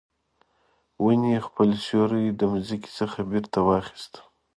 ونې 1.03 1.35
خپل 1.47 1.69
سیوری 1.85 2.25
د 2.39 2.41
مځکې 2.51 2.89
څخه 2.99 3.17
بیرته 3.29 3.59
واخیست 3.67 4.13